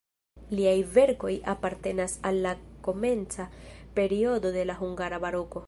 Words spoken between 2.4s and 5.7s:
la komenca periodo de la hungara baroko.